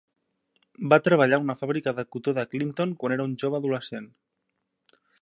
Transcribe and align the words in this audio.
Va 0.93 0.97
treballar 1.07 1.39
a 1.41 1.43
una 1.43 1.57
fàbrica 1.59 1.95
de 1.99 2.07
cotó 2.15 2.35
de 2.39 2.47
Clinton 2.55 2.97
quan 3.05 3.17
era 3.19 3.29
un 3.31 3.39
jove 3.45 3.63
adolescent. 3.63 4.13